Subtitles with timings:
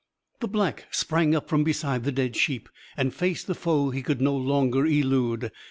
[0.39, 4.19] The Black sprang up from beside the dead sheep, and faced the foe he could
[4.19, 5.51] no longer elude.